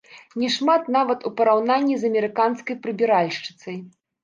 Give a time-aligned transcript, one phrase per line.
[0.43, 3.81] Не шмат нават у параўнанні з амерыканскай прыбіральшчыцай.